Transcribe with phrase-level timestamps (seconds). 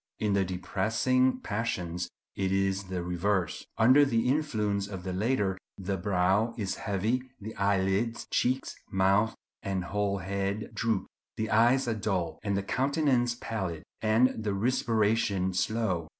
[0.17, 5.95] In the depressing passions it is the reverse." Under the influence of the latter the
[5.95, 11.05] brow is heavy, the eyelids, cheeks, mouth, and whole head droop;
[11.37, 16.09] the eyes are dull; the countenance pallid, and the respiration slow.